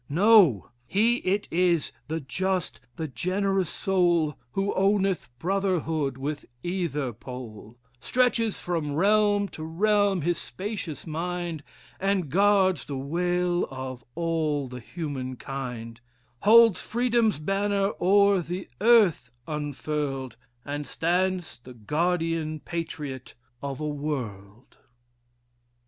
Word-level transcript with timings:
No! 0.09 0.71
He 0.87 1.17
it 1.17 1.47
is, 1.51 1.91
the 2.07 2.19
just, 2.19 2.81
the 2.95 3.07
generous 3.07 3.69
soul, 3.69 4.35
Who 4.53 4.73
owneth 4.73 5.29
brotherhood 5.37 6.17
with 6.17 6.43
either 6.63 7.13
pole, 7.13 7.77
Stretches 7.99 8.59
from 8.59 8.95
realm 8.95 9.47
to 9.49 9.63
realm 9.63 10.23
his 10.23 10.39
spacious 10.39 11.05
mind, 11.05 11.61
And 11.99 12.31
guards 12.31 12.85
the 12.85 12.97
weal 12.97 13.65
of 13.69 14.03
all 14.15 14.67
the 14.67 14.79
human 14.79 15.35
kind 15.35 16.01
Holds 16.39 16.81
freedom's 16.81 17.37
banner 17.37 17.91
o'er 18.01 18.39
the 18.41 18.69
earth 18.81 19.29
unfurl'd, 19.47 20.35
And 20.65 20.87
stands 20.87 21.59
the 21.63 21.75
guardian 21.75 22.59
patriot 22.61 23.35
of 23.61 23.79
a 23.79 23.87
world!" 23.87 24.77